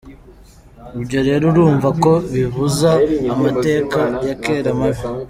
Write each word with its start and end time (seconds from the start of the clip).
Ibyo 1.01 1.19
rero 1.27 1.43
urumva 1.51 1.87
ko 2.03 2.11
bihuza 2.33 2.91
amateka 3.33 3.99
ya 4.27 4.35
kera 4.43 4.69
mabi. 4.79 5.03